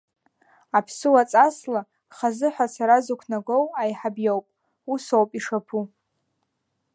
Аԥсуаҵасла 0.77 1.81
хазы 2.15 2.47
ҳәа 2.53 2.65
ацара 2.69 2.97
зықәнаго 3.05 3.57
аиҳаб 3.81 4.15
иоуп, 4.25 4.45
усоуп 4.93 5.29
ишаԥу. 5.39 5.83